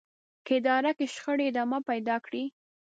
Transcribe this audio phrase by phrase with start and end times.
[0.45, 2.43] که اداره کې شخړې ادامه پيدا کړي.